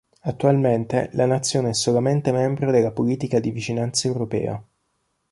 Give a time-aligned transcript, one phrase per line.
[0.21, 4.59] Attualmente, la nazione è solamente membro della Politica di Vicinanza Europea.